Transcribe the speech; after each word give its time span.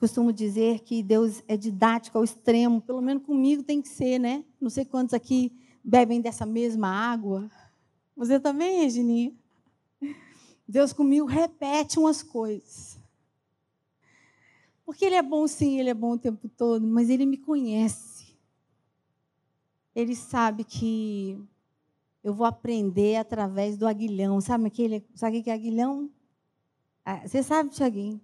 costumo 0.00 0.32
dizer 0.32 0.80
que 0.80 1.02
Deus 1.02 1.44
é 1.46 1.58
didático 1.58 2.16
ao 2.16 2.24
extremo, 2.24 2.80
pelo 2.80 3.02
menos 3.02 3.22
comigo 3.22 3.62
tem 3.62 3.82
que 3.82 3.88
ser, 3.88 4.18
né? 4.18 4.42
Não 4.58 4.70
sei 4.70 4.82
quantos 4.82 5.12
aqui 5.12 5.52
bebem 5.84 6.22
dessa 6.22 6.46
mesma 6.46 6.88
água. 6.88 7.50
Você 8.16 8.40
também, 8.40 8.80
Regininha? 8.80 9.30
Deus 10.66 10.94
comigo 10.94 11.26
repete 11.26 11.98
umas 11.98 12.22
coisas. 12.22 12.98
Porque 14.86 15.04
Ele 15.04 15.16
é 15.16 15.22
bom, 15.22 15.46
sim, 15.46 15.78
Ele 15.78 15.90
é 15.90 15.94
bom 15.94 16.12
o 16.12 16.18
tempo 16.18 16.48
todo, 16.48 16.86
mas 16.86 17.10
Ele 17.10 17.26
me 17.26 17.36
conhece. 17.36 18.34
Ele 19.94 20.16
sabe 20.16 20.64
que 20.64 21.38
eu 22.24 22.32
vou 22.32 22.46
aprender 22.46 23.16
através 23.16 23.76
do 23.76 23.86
aguilhão. 23.86 24.40
Sabe 24.40 24.66
aquele, 24.66 25.04
sabe 25.14 25.40
o 25.40 25.42
que 25.42 25.50
é 25.50 25.52
aguilhão? 25.52 26.10
Ah, 27.04 27.26
você 27.26 27.42
sabe, 27.42 27.68
Tiaguinho? 27.68 28.18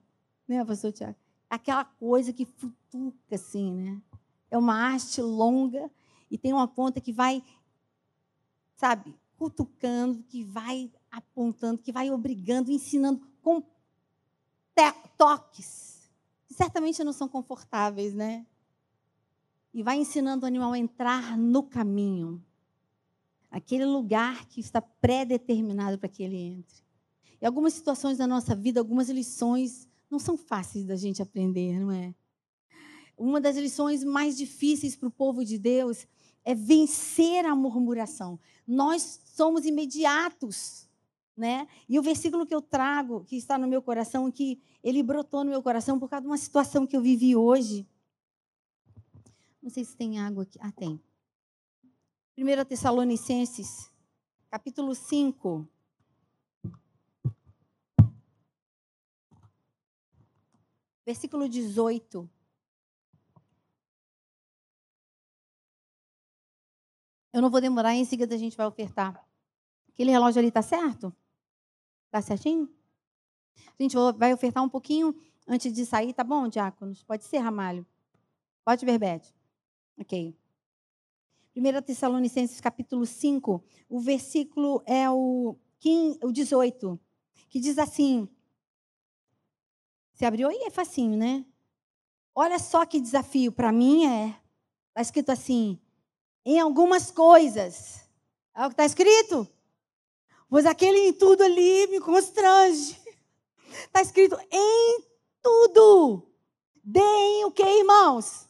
Né, 0.48 0.64
pastor 0.64 0.93
Tiago? 0.93 1.26
Aquela 1.56 1.84
coisa 1.84 2.33
que 2.33 2.45
futuca 2.45 3.34
assim, 3.34 3.73
né? 3.73 4.02
É 4.51 4.56
uma 4.56 4.95
haste 4.95 5.20
longa 5.20 5.91
e 6.30 6.38
tem 6.38 6.52
uma 6.52 6.69
ponta 6.69 7.01
que 7.01 7.12
vai, 7.12 7.42
sabe, 8.74 9.15
cutucando, 9.37 10.23
que 10.23 10.42
vai 10.42 10.91
apontando, 11.10 11.82
que 11.82 11.92
vai 11.92 12.10
obrigando, 12.10 12.70
ensinando 12.70 13.20
com 13.42 13.62
toques, 15.16 16.10
que 16.46 16.55
certamente 16.55 17.02
não 17.02 17.12
são 17.12 17.29
confortáveis, 17.29 18.15
né? 18.15 18.46
E 19.73 19.82
vai 19.82 19.98
ensinando 19.98 20.45
o 20.45 20.46
animal 20.46 20.73
a 20.73 20.79
entrar 20.79 21.37
no 21.37 21.62
caminho, 21.62 22.45
aquele 23.51 23.84
lugar 23.84 24.46
que 24.46 24.60
está 24.60 24.80
pré-determinado 24.80 25.98
para 25.98 26.09
que 26.09 26.23
ele 26.23 26.37
entre. 26.37 26.84
E 27.41 27.46
algumas 27.46 27.73
situações 27.74 28.18
da 28.18 28.27
nossa 28.27 28.54
vida, 28.54 28.80
algumas 28.80 29.09
lições 29.09 29.88
não 30.10 30.19
são 30.19 30.37
fáceis 30.37 30.84
da 30.84 30.96
gente 30.96 31.23
aprender, 31.23 31.78
não 31.78 31.91
é? 31.91 32.15
Uma 33.16 33.40
das 33.40 33.57
lições 33.57 34.04
mais 34.04 34.37
difíceis 34.37 34.95
para 34.95 35.09
o 35.09 35.10
povo 35.10 35.45
de 35.45 35.59
Deus 35.59 36.07
é 36.45 36.54
vencer 36.54 37.45
a 37.45 37.57
murmuração. 37.57 38.38
Nós 38.66 39.21
somos 39.24 39.65
imediatos, 39.65 40.88
né? 41.37 41.66
E 41.88 41.99
o 41.99 42.02
versículo 42.02 42.46
que 42.46 42.54
eu 42.54 42.62
trago, 42.62 43.24
que 43.24 43.37
está 43.37 43.59
no 43.59 43.66
meu 43.66 43.82
coração, 43.82 44.30
que 44.30 44.60
ele 44.82 45.02
brotou 45.02 45.45
no 45.45 45.51
meu 45.51 45.62
coração 45.62 45.99
por 45.99 46.09
causa 46.09 46.23
de 46.23 46.29
uma 46.29 46.38
situação 46.38 46.87
que 46.87 46.96
eu 46.96 47.01
vivi 47.01 47.34
hoje. 47.34 47.87
Não 49.62 49.71
sei 49.71 49.84
se 49.84 49.96
tem 49.96 50.21
água 50.21 50.45
aqui. 50.45 50.59
Ah, 50.60 50.71
tem. 50.71 51.01
1 52.38 52.65
Tessalonicenses, 52.66 53.90
capítulo 54.51 54.95
5. 54.95 55.66
Versículo 61.07 61.49
18. 61.49 62.29
Eu 67.32 67.41
não 67.41 67.49
vou 67.49 67.60
demorar, 67.60 67.94
em 67.94 68.04
seguida 68.04 68.34
a 68.34 68.38
gente 68.38 68.56
vai 68.56 68.66
ofertar. 68.66 69.25
Aquele 69.88 70.10
relógio 70.10 70.41
ali 70.41 70.49
está 70.49 70.62
certo? 70.62 71.15
Está 72.06 72.21
certinho? 72.21 72.69
A 73.78 73.82
gente 73.82 73.97
vai 74.16 74.34
ofertar 74.34 74.65
um 74.65 74.69
pouquinho 74.69 75.15
antes 75.47 75.72
de 75.72 75.87
sair, 75.87 76.12
tá 76.12 76.25
bom, 76.25 76.49
diáconos? 76.49 77.04
Pode 77.04 77.25
ser, 77.25 77.38
Ramalho? 77.38 77.87
Pode, 78.65 78.84
Berbete? 78.84 79.32
Ok. 79.99 80.37
1 81.54 81.82
Tessalonicenses 81.82 82.60
capítulo 82.60 83.06
5, 83.06 83.65
o 83.88 84.00
versículo 84.00 84.82
é 84.84 85.09
o, 85.09 85.56
15, 85.78 86.19
o 86.22 86.32
18, 86.32 87.00
que 87.49 87.60
diz 87.60 87.78
assim: 87.78 88.28
você 90.16 90.25
abriu 90.25 90.48
aí, 90.48 90.62
é 90.64 90.70
facinho, 90.70 91.14
né? 91.14 91.44
Olha 92.34 92.59
só 92.59 92.86
que 92.86 92.98
desafio. 92.98 93.53
Para 93.53 93.70
mim 93.70 94.06
é. 94.06 94.34
Está 94.88 95.03
escrito 95.03 95.31
assim: 95.31 95.78
em 96.42 96.59
algumas 96.59 97.10
coisas. 97.10 98.00
É 98.55 98.65
o 98.65 98.69
que 98.69 98.72
está 98.72 98.87
escrito? 98.87 99.47
Pois 100.49 100.65
aquele 100.65 101.09
em 101.09 101.12
tudo 101.12 101.43
ali 101.43 101.87
me 101.88 102.00
constrange. 102.00 102.99
Está 103.71 104.00
escrito 104.00 104.38
em 104.50 105.05
tudo. 105.43 106.22
Deem 106.82 107.44
o 107.44 107.50
que, 107.50 107.62
irmãos? 107.62 108.47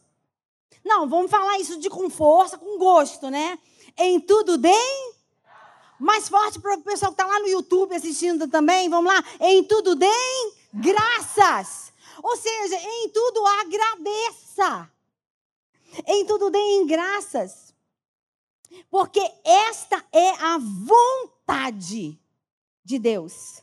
Não, 0.85 1.09
vamos 1.09 1.33
falar 1.33 1.59
isso 1.59 1.81
de 1.81 1.91
com 1.91 2.09
força, 2.09 2.57
com 2.57 2.79
gosto, 2.79 3.29
né? 3.29 3.59
Em 3.99 4.21
tudo 4.21 4.57
deem. 4.57 5.15
Mais 5.99 6.29
forte 6.29 6.61
para 6.61 6.77
o 6.77 6.83
pessoal 6.83 7.11
que 7.11 7.21
está 7.21 7.27
lá 7.27 7.41
no 7.41 7.49
YouTube 7.49 7.93
assistindo 7.93 8.47
também. 8.47 8.89
Vamos 8.89 9.13
lá. 9.13 9.25
Em 9.41 9.65
tudo 9.65 9.97
deem 9.97 10.56
graças. 10.73 11.93
Ou 12.23 12.37
seja, 12.37 12.77
em 12.77 13.09
tudo 13.11 13.47
agradeça. 13.47 14.91
Em 16.07 16.27
tudo 16.27 16.51
deem 16.51 16.87
graças. 16.87 17.75
Porque 18.91 19.21
esta 19.45 20.05
é 20.13 20.31
a 20.43 20.59
vontade 20.59 22.19
de 22.85 22.99
Deus 22.99 23.63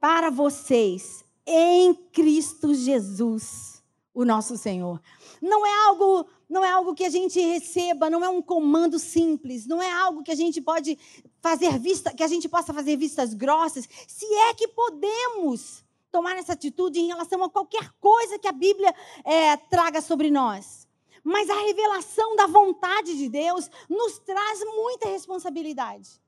para 0.00 0.30
vocês 0.30 1.24
em 1.46 1.94
Cristo 1.94 2.74
Jesus, 2.74 3.82
o 4.12 4.24
nosso 4.24 4.56
Senhor. 4.56 5.00
Não 5.40 5.64
é 5.64 5.86
algo, 5.86 6.26
não 6.48 6.64
é 6.64 6.70
algo 6.70 6.94
que 6.94 7.04
a 7.04 7.10
gente 7.10 7.40
receba, 7.40 8.10
não 8.10 8.24
é 8.24 8.28
um 8.28 8.42
comando 8.42 8.98
simples, 8.98 9.66
não 9.66 9.80
é 9.80 9.90
algo 9.90 10.22
que 10.22 10.32
a 10.32 10.36
gente 10.36 10.60
pode 10.60 10.98
fazer 11.40 11.78
vista, 11.78 12.12
que 12.12 12.22
a 12.22 12.28
gente 12.28 12.48
possa 12.48 12.74
fazer 12.74 12.96
vistas 12.96 13.32
grossas, 13.32 13.88
se 14.08 14.26
é 14.26 14.54
que 14.54 14.68
podemos 14.68 15.84
tomar 16.16 16.34
essa 16.38 16.54
atitude 16.54 16.98
em 16.98 17.08
relação 17.08 17.44
a 17.44 17.50
qualquer 17.50 17.90
coisa 18.00 18.38
que 18.38 18.48
a 18.48 18.52
Bíblia 18.52 18.94
é, 19.22 19.54
traga 19.54 20.00
sobre 20.00 20.30
nós. 20.30 20.88
Mas 21.22 21.50
a 21.50 21.60
revelação 21.60 22.34
da 22.36 22.46
vontade 22.46 23.18
de 23.18 23.28
Deus 23.28 23.70
nos 23.86 24.18
traz 24.20 24.64
muita 24.64 25.08
responsabilidade. 25.08 26.18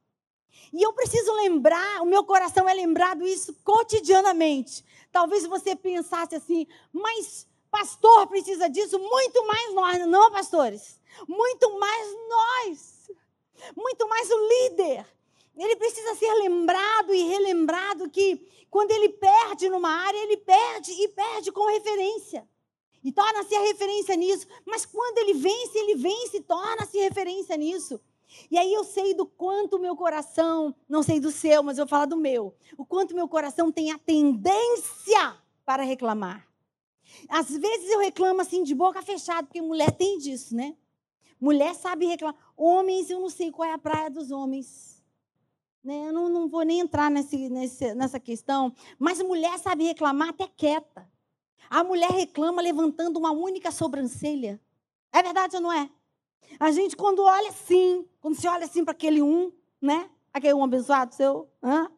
E 0.74 0.82
eu 0.82 0.92
preciso 0.92 1.32
lembrar, 1.36 2.02
o 2.02 2.04
meu 2.04 2.22
coração 2.22 2.68
é 2.68 2.74
lembrado 2.74 3.26
isso 3.26 3.54
cotidianamente. 3.64 4.84
Talvez 5.10 5.46
você 5.46 5.74
pensasse 5.74 6.34
assim, 6.34 6.66
mas 6.92 7.48
pastor 7.70 8.26
precisa 8.26 8.68
disso, 8.68 8.98
muito 8.98 9.46
mais 9.46 9.74
nós, 9.74 10.06
não, 10.06 10.30
pastores? 10.30 11.00
Muito 11.26 11.78
mais 11.80 12.08
nós. 12.28 13.10
Muito 13.74 14.06
mais 14.06 14.30
o 14.30 14.48
líder. 14.48 15.06
Ele 15.58 15.76
precisa 15.76 16.14
ser 16.14 16.32
lembrado 16.34 17.12
e 17.12 17.22
relembrado 17.24 18.08
que 18.08 18.46
quando 18.70 18.92
ele 18.92 19.08
perde 19.08 19.68
numa 19.68 19.90
área, 19.90 20.18
ele 20.18 20.36
perde 20.36 20.92
e 20.92 21.08
perde 21.08 21.50
com 21.50 21.66
referência. 21.66 22.48
E 23.02 23.10
torna-se 23.10 23.54
a 23.54 23.60
referência 23.62 24.16
nisso. 24.16 24.46
Mas 24.64 24.86
quando 24.86 25.18
ele 25.18 25.34
vence, 25.34 25.78
ele 25.78 25.96
vence 25.96 26.36
e 26.36 26.42
torna-se 26.42 26.98
referência 26.98 27.56
nisso. 27.56 28.00
E 28.50 28.58
aí 28.58 28.72
eu 28.72 28.84
sei 28.84 29.14
do 29.14 29.26
quanto 29.26 29.76
o 29.76 29.78
meu 29.78 29.96
coração, 29.96 30.74
não 30.88 31.02
sei 31.02 31.18
do 31.18 31.30
seu, 31.30 31.62
mas 31.62 31.78
eu 31.78 31.84
vou 31.84 31.90
falar 31.90 32.06
do 32.06 32.16
meu, 32.16 32.54
o 32.76 32.84
quanto 32.84 33.14
meu 33.14 33.26
coração 33.26 33.72
tem 33.72 33.90
a 33.90 33.98
tendência 33.98 35.36
para 35.64 35.82
reclamar. 35.82 36.46
Às 37.28 37.48
vezes 37.48 37.90
eu 37.90 38.00
reclamo 38.00 38.42
assim 38.42 38.62
de 38.62 38.74
boca 38.74 39.00
fechada, 39.00 39.44
porque 39.44 39.62
mulher 39.62 39.90
tem 39.92 40.18
disso, 40.18 40.54
né? 40.54 40.76
Mulher 41.40 41.74
sabe 41.74 42.04
reclamar. 42.04 42.38
Homens, 42.56 43.08
eu 43.08 43.18
não 43.18 43.30
sei 43.30 43.50
qual 43.50 43.68
é 43.68 43.72
a 43.72 43.78
praia 43.78 44.10
dos 44.10 44.30
homens. 44.30 44.97
Né? 45.82 46.08
Eu 46.08 46.12
não, 46.12 46.28
não 46.28 46.48
vou 46.48 46.62
nem 46.62 46.80
entrar 46.80 47.10
nesse, 47.10 47.48
nesse, 47.48 47.94
nessa 47.94 48.18
questão, 48.18 48.74
mas 48.98 49.22
mulher 49.22 49.58
sabe 49.58 49.84
reclamar 49.84 50.30
até 50.30 50.46
quieta. 50.46 51.08
A 51.70 51.84
mulher 51.84 52.10
reclama 52.10 52.62
levantando 52.62 53.18
uma 53.18 53.30
única 53.30 53.70
sobrancelha. 53.70 54.60
É 55.12 55.22
verdade 55.22 55.56
ou 55.56 55.62
não 55.62 55.72
é? 55.72 55.90
A 56.58 56.70
gente, 56.70 56.96
quando 56.96 57.22
olha 57.22 57.50
assim, 57.50 58.06
quando 58.20 58.34
você 58.34 58.48
olha 58.48 58.64
assim 58.64 58.84
para 58.84 58.92
aquele 58.92 59.22
um, 59.22 59.52
né? 59.80 60.10
Aquele 60.32 60.54
um 60.54 60.64
abençoado 60.64 61.14
seu, 61.14 61.48
hã? 61.62 61.90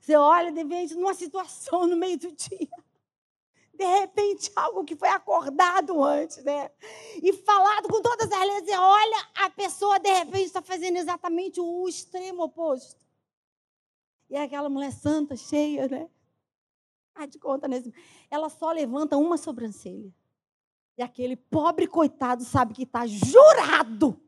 você 0.00 0.16
olha, 0.16 0.52
de 0.52 0.62
repente, 0.62 0.94
numa 0.94 1.14
situação 1.14 1.86
no 1.86 1.96
meio 1.96 2.18
do 2.18 2.32
dia. 2.32 2.68
De 3.74 3.84
repente, 3.84 4.50
algo 4.56 4.84
que 4.84 4.96
foi 4.96 5.08
acordado 5.08 6.02
antes, 6.02 6.42
né? 6.42 6.70
E 7.22 7.32
falado 7.32 7.88
com 7.88 8.02
todas 8.02 8.30
as 8.30 8.46
letras, 8.46 8.78
olha, 8.78 9.28
a 9.36 9.50
pessoa, 9.50 10.00
de 10.00 10.10
repente, 10.10 10.46
está 10.46 10.60
fazendo 10.60 10.96
exatamente 10.96 11.60
o 11.60 11.88
extremo 11.88 12.42
oposto. 12.42 13.07
E 14.30 14.36
é 14.36 14.42
aquela 14.42 14.68
mulher 14.68 14.92
santa, 14.92 15.36
cheia, 15.36 15.88
né? 15.88 16.08
Ah, 17.14 17.26
de 17.26 17.38
conta 17.38 17.66
nesse. 17.66 17.92
Ela 18.30 18.48
só 18.48 18.70
levanta 18.70 19.16
uma 19.16 19.36
sobrancelha. 19.36 20.14
E 20.96 21.02
aquele 21.02 21.36
pobre 21.36 21.86
coitado 21.86 22.44
sabe 22.44 22.74
que 22.74 22.82
está 22.82 23.06
jurado. 23.06 24.20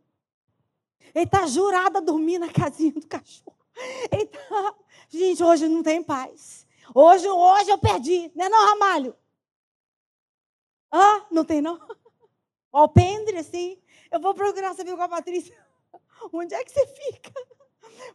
Ele 1.14 1.24
está 1.24 1.46
jurado 1.46 1.98
a 1.98 2.00
dormir 2.00 2.38
na 2.38 2.52
casinha 2.52 2.92
do 2.92 3.06
cachorro. 3.06 3.56
Ele 4.10 4.26
tá... 4.26 4.76
Gente, 5.08 5.42
hoje 5.42 5.68
não 5.68 5.82
tem 5.82 6.02
paz. 6.02 6.66
Hoje, 6.94 7.28
hoje 7.28 7.70
eu 7.70 7.78
perdi. 7.78 8.30
Não 8.34 8.46
é 8.46 8.48
não, 8.48 8.66
Ramalho? 8.66 9.16
Ah, 10.90 11.26
não 11.30 11.44
tem 11.44 11.60
não? 11.60 11.80
Alpendre, 12.72 13.36
assim. 13.38 13.80
Eu 14.10 14.20
vou 14.20 14.34
procurar 14.34 14.74
saber 14.74 14.96
com 14.96 15.02
a 15.02 15.08
Patrícia. 15.08 15.56
Onde 16.32 16.54
é 16.54 16.64
que 16.64 16.72
você 16.72 16.86
fica? 16.86 17.32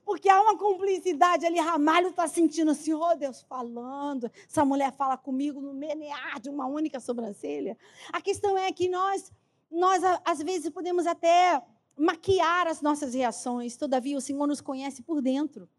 Porque 0.03 0.29
há 0.29 0.41
uma 0.41 0.57
cumplicidade 0.57 1.45
ali. 1.45 1.59
Ramalho 1.59 2.09
está 2.09 2.27
sentindo 2.27 2.71
assim, 2.71 2.93
oh 2.93 3.15
Deus, 3.15 3.41
falando. 3.41 4.31
Essa 4.49 4.65
mulher 4.65 4.91
fala 4.93 5.17
comigo 5.17 5.61
no 5.61 5.73
menear 5.73 6.39
de 6.39 6.49
uma 6.49 6.65
única 6.65 6.99
sobrancelha. 6.99 7.77
A 8.11 8.21
questão 8.21 8.57
é 8.57 8.71
que 8.71 8.87
nós, 8.89 9.31
nós 9.69 10.01
às 10.23 10.39
vezes, 10.39 10.69
podemos 10.69 11.05
até 11.05 11.61
maquiar 11.97 12.67
as 12.67 12.81
nossas 12.81 13.13
reações. 13.13 13.77
Todavia, 13.77 14.17
o 14.17 14.21
Senhor 14.21 14.47
nos 14.47 14.61
conhece 14.61 15.01
por 15.01 15.21
dentro. 15.21 15.69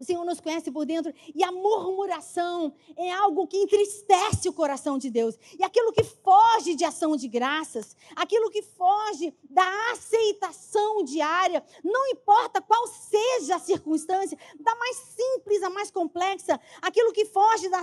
O 0.00 0.04
Senhor 0.04 0.24
nos 0.24 0.40
conhece 0.40 0.70
por 0.70 0.86
dentro 0.86 1.12
e 1.34 1.42
a 1.42 1.50
murmuração 1.50 2.72
é 2.96 3.12
algo 3.12 3.48
que 3.48 3.56
entristece 3.56 4.48
o 4.48 4.52
coração 4.52 4.96
de 4.96 5.10
Deus. 5.10 5.36
E 5.58 5.64
aquilo 5.64 5.92
que 5.92 6.04
foge 6.04 6.76
de 6.76 6.84
ação 6.84 7.16
de 7.16 7.26
graças, 7.26 7.96
aquilo 8.14 8.48
que 8.48 8.62
foge 8.62 9.34
da 9.50 9.90
aceitação 9.90 11.02
diária, 11.02 11.64
não 11.82 12.06
importa 12.06 12.62
qual 12.62 12.86
seja 12.86 13.56
a 13.56 13.60
circunstância, 13.60 14.38
da 14.60 14.74
mais 14.76 14.96
simples 14.96 15.62
à 15.64 15.70
mais 15.70 15.90
complexa, 15.90 16.60
aquilo 16.80 17.12
que 17.12 17.24
foge 17.24 17.68
da 17.68 17.80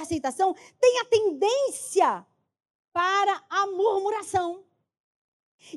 aceitação 0.00 0.54
tem 0.78 1.00
a 1.00 1.04
tendência 1.06 2.26
para 2.92 3.42
a 3.48 3.66
murmuração. 3.68 4.64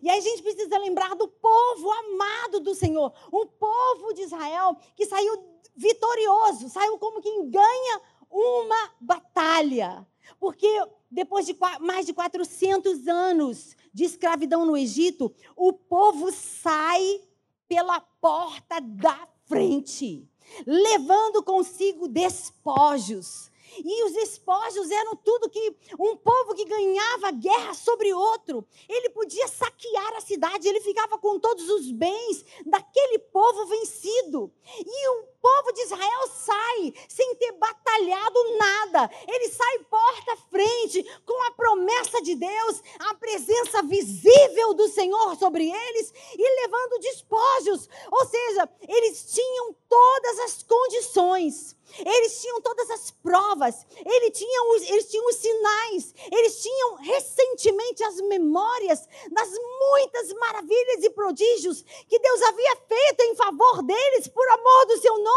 E 0.02 0.10
aí 0.10 0.20
a 0.20 0.22
gente 0.22 0.44
precisa 0.44 0.78
lembrar 0.78 1.16
do 1.16 1.28
povo 1.28 1.92
amado 1.92 2.60
do 2.60 2.76
Senhor, 2.76 3.14
o 3.32 3.46
povo 3.46 4.14
de 4.14 4.22
Israel 4.22 4.78
que 4.96 5.06
saiu 5.06 5.51
vitorioso, 5.82 6.70
saiu 6.70 6.98
como 6.98 7.22
quem 7.22 7.50
ganha 7.50 8.02
uma 8.30 8.92
batalha. 9.00 10.08
Porque 10.40 10.68
depois 11.10 11.46
de 11.46 11.58
mais 11.80 12.06
de 12.06 12.14
400 12.14 13.08
anos 13.08 13.76
de 13.94 14.06
escravidão 14.06 14.66
no 14.66 14.78
Egito, 14.78 15.34
o 15.56 15.74
povo 15.74 16.32
sai 16.32 17.22
pela 17.68 18.00
porta 18.00 18.80
da 18.80 19.28
frente, 19.46 20.28
levando 20.66 21.44
consigo 21.44 22.08
despojos. 22.08 23.52
E 23.78 24.04
os 24.04 24.14
despojos 24.14 24.92
eram 24.92 25.16
tudo 25.16 25.50
que 25.50 25.76
um 25.98 26.18
povo 26.18 26.54
que 26.54 26.66
ganhava 26.66 27.32
guerra 27.32 27.74
sobre 27.74 28.14
outro, 28.14 28.66
ele 28.88 29.10
podia 29.12 29.48
saquear 29.48 30.16
a 30.18 30.22
cidade, 30.22 30.68
ele 30.68 30.82
ficava 30.82 31.18
com 31.18 31.40
todos 31.40 31.70
os 31.70 31.90
bens 31.92 32.44
daquele 32.66 33.20
povo 33.20 33.66
vencido. 33.68 34.52
E 34.86 35.10
o 35.10 35.28
povo 35.42 35.72
de 35.74 35.82
Israel 35.82 36.28
sai 36.28 36.94
sem 37.08 37.36
ter 37.36 37.52
batalhado 37.54 38.58
nada. 38.58 39.10
Ele 39.28 39.50
sai 39.50 39.80
porta 39.90 40.38
frente 40.50 41.04
com 41.26 41.48
a 41.48 41.52
promessa 41.52 42.22
de 42.22 42.36
Deus, 42.36 42.84
a 43.00 43.16
presença 43.16 43.84
visível 43.84 44.74
do 44.74 44.88
Senhor 44.88 45.36
sobre 45.38 45.70
eles 45.70 46.14
e 46.38 46.62
levando 46.62 47.02
despojos. 47.02 47.90
Ou 48.12 48.26
seja, 48.26 48.70
eles 48.88 49.34
tinham 49.34 49.76
todas 49.90 50.40
as 50.40 50.64
condições 50.64 51.76
eles 52.06 52.42
tinham 52.42 52.62
todas 52.62 52.90
as 52.90 53.12
provas, 53.12 53.86
eles 54.06 54.38
tinham, 54.38 54.76
os, 54.76 54.90
eles 54.90 55.10
tinham 55.10 55.26
os 55.28 55.36
sinais, 55.36 56.14
eles 56.32 56.62
tinham 56.62 56.96
recentemente 56.96 58.04
as 58.04 58.16
memórias 58.22 59.08
das 59.32 59.50
muitas 59.50 60.34
maravilhas 60.34 61.04
e 61.04 61.10
prodígios 61.10 61.84
que 62.08 62.20
Deus 62.20 62.42
havia 62.44 62.76
feito 62.88 63.22
em 63.24 63.36
favor 63.36 63.84
deles 63.84 64.28
por 64.28 64.48
amor 64.48 64.86
do 64.88 64.98
seu 65.00 65.18
nome. 65.18 65.31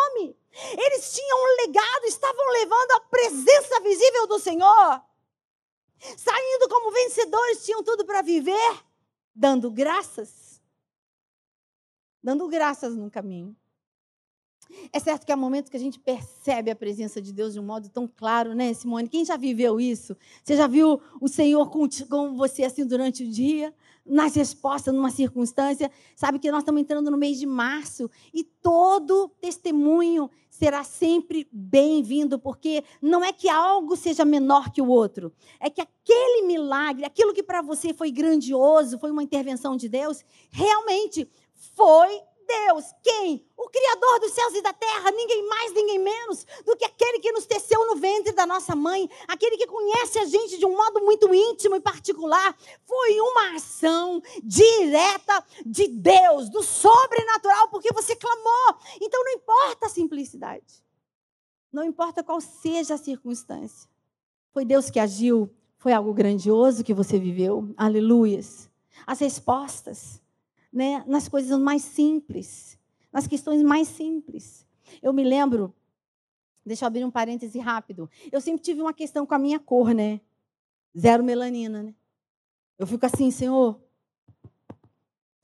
Eles 0.78 1.12
tinham 1.12 1.38
um 1.38 1.66
legado, 1.66 2.04
estavam 2.04 2.48
levando 2.52 2.90
a 2.92 3.00
presença 3.00 3.80
visível 3.80 4.26
do 4.26 4.38
Senhor. 4.38 5.02
Saindo 6.16 6.68
como 6.68 6.92
vencedores, 6.92 7.64
tinham 7.64 7.82
tudo 7.82 8.04
para 8.04 8.22
viver, 8.22 8.84
dando 9.34 9.70
graças. 9.70 10.62
Dando 12.22 12.48
graças 12.48 12.94
no 12.94 13.10
caminho. 13.10 13.56
É 14.92 14.98
certo 14.98 15.24
que 15.24 15.32
há 15.32 15.36
momentos 15.36 15.70
que 15.70 15.76
a 15.76 15.80
gente 15.80 15.98
percebe 15.98 16.70
a 16.70 16.76
presença 16.76 17.20
de 17.20 17.32
Deus 17.32 17.52
de 17.52 17.60
um 17.60 17.64
modo 17.64 17.88
tão 17.88 18.06
claro, 18.06 18.54
né, 18.54 18.72
Simone? 18.72 19.08
Quem 19.08 19.24
já 19.24 19.36
viveu 19.36 19.80
isso? 19.80 20.16
Você 20.42 20.56
já 20.56 20.66
viu 20.66 21.00
o 21.20 21.28
Senhor 21.28 21.70
com 21.70 22.34
você 22.36 22.64
assim 22.64 22.86
durante 22.86 23.24
o 23.24 23.28
dia? 23.28 23.74
Nas 24.06 24.34
respostas, 24.34 24.94
numa 24.94 25.10
circunstância? 25.10 25.90
Sabe 26.14 26.38
que 26.38 26.50
nós 26.50 26.60
estamos 26.60 26.80
entrando 26.80 27.10
no 27.10 27.16
mês 27.16 27.38
de 27.38 27.46
março 27.46 28.10
e 28.32 28.44
todo 28.44 29.30
testemunho 29.40 30.30
será 30.50 30.84
sempre 30.84 31.48
bem-vindo, 31.50 32.38
porque 32.38 32.84
não 33.02 33.24
é 33.24 33.32
que 33.32 33.48
algo 33.48 33.96
seja 33.96 34.24
menor 34.24 34.70
que 34.70 34.80
o 34.80 34.86
outro, 34.86 35.32
é 35.58 35.68
que 35.68 35.80
aquele 35.80 36.46
milagre, 36.46 37.04
aquilo 37.04 37.34
que 37.34 37.42
para 37.42 37.60
você 37.60 37.92
foi 37.92 38.12
grandioso, 38.12 38.98
foi 39.00 39.10
uma 39.10 39.22
intervenção 39.22 39.76
de 39.76 39.88
Deus, 39.88 40.24
realmente 40.50 41.28
foi 41.74 42.20
Deus, 42.46 42.84
quem? 43.02 43.46
O 43.56 43.68
Criador 43.68 44.20
dos 44.20 44.32
céus 44.32 44.54
e 44.54 44.62
da 44.62 44.72
terra, 44.72 45.10
ninguém 45.10 45.46
mais, 45.48 45.72
ninguém 45.72 45.98
menos 45.98 46.46
do 46.64 46.76
que 46.76 46.84
aquele 46.84 47.18
que 47.18 47.32
nos 47.32 47.46
teceu 47.46 47.84
no 47.86 47.96
ventre 47.96 48.32
da 48.32 48.46
nossa 48.46 48.74
mãe, 48.74 49.08
aquele 49.28 49.56
que 49.56 49.66
conhece 49.66 50.18
a 50.18 50.24
gente 50.24 50.58
de 50.58 50.66
um 50.66 50.76
modo 50.76 51.00
muito 51.00 51.32
íntimo 51.34 51.76
e 51.76 51.80
particular. 51.80 52.56
Foi 52.84 53.20
uma 53.20 53.56
ação 53.56 54.22
direta 54.42 55.44
de 55.64 55.88
Deus, 55.88 56.48
do 56.48 56.62
sobrenatural, 56.62 57.68
porque 57.68 57.92
você 57.92 58.14
clamou. 58.16 58.76
Então 59.00 59.22
não 59.24 59.32
importa 59.32 59.86
a 59.86 59.90
simplicidade, 59.90 60.84
não 61.72 61.84
importa 61.84 62.22
qual 62.22 62.40
seja 62.40 62.94
a 62.94 62.98
circunstância. 62.98 63.88
Foi 64.52 64.64
Deus 64.64 64.88
que 64.88 65.00
agiu, 65.00 65.50
foi 65.78 65.92
algo 65.92 66.14
grandioso 66.14 66.84
que 66.84 66.94
você 66.94 67.18
viveu. 67.18 67.68
Aleluias. 67.76 68.70
As 69.06 69.18
respostas 69.18 70.22
né, 70.74 71.04
nas 71.06 71.28
coisas 71.28 71.56
mais 71.56 71.82
simples, 71.82 72.76
nas 73.12 73.28
questões 73.28 73.62
mais 73.62 73.86
simples. 73.86 74.66
Eu 75.00 75.12
me 75.12 75.22
lembro, 75.22 75.72
deixa 76.66 76.84
eu 76.84 76.88
abrir 76.88 77.04
um 77.04 77.10
parêntese 77.12 77.60
rápido. 77.60 78.10
Eu 78.32 78.40
sempre 78.40 78.60
tive 78.60 78.80
uma 78.80 78.92
questão 78.92 79.24
com 79.24 79.34
a 79.34 79.38
minha 79.38 79.60
cor, 79.60 79.94
né? 79.94 80.20
Zero 80.98 81.22
melanina, 81.22 81.84
né? 81.84 81.94
Eu 82.76 82.88
fico 82.88 83.06
assim, 83.06 83.30
Senhor, 83.30 83.80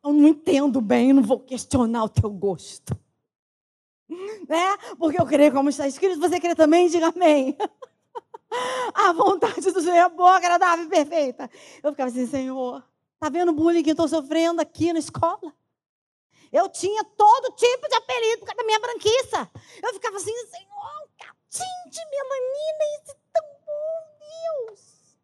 eu 0.03 0.13
não 0.13 0.27
entendo 0.27 0.81
bem, 0.81 1.11
eu 1.11 1.15
não 1.15 1.23
vou 1.23 1.39
questionar 1.39 2.05
o 2.05 2.09
teu 2.09 2.29
gosto. 2.29 2.99
Né? 4.49 4.77
Porque 4.99 5.21
eu 5.21 5.25
creio 5.25 5.53
como 5.53 5.69
está 5.69 5.87
escrito, 5.87 6.19
você 6.19 6.41
crê 6.41 6.57
também, 6.57 6.89
diga 6.89 7.13
amém. 7.15 7.57
A 8.93 9.13
vontade 9.13 9.61
do 9.61 9.81
Senhor 9.81 9.95
é 9.95 10.09
boa, 10.09 10.35
agradável 10.35 10.87
e 10.87 10.89
perfeita. 10.89 11.49
Eu 11.81 11.93
ficava 11.93 12.11
assim, 12.11 12.27
Senhor, 12.27 12.83
Está 13.21 13.29
vendo 13.29 13.51
o 13.51 13.53
bullying 13.53 13.83
que 13.83 13.91
eu 13.91 13.93
estou 13.93 14.09
sofrendo 14.09 14.63
aqui 14.63 14.95
na 14.95 14.99
escola? 14.99 15.55
Eu 16.51 16.71
tinha 16.71 17.05
todo 17.05 17.55
tipo 17.55 17.87
de 17.87 17.95
apelido 17.95 18.39
por 18.39 18.47
causa 18.47 18.57
da 18.57 18.65
minha 18.65 18.81
branquiça. 18.81 19.51
Eu 19.83 19.93
ficava 19.93 20.17
assim, 20.17 20.35
Senhor, 20.47 21.09
um 21.53 21.91
de 21.91 22.01
melanina, 22.11 23.03
isso 23.03 23.11
é 23.11 23.19
tão 23.31 23.45
bom, 23.67 24.71
Deus. 24.71 25.19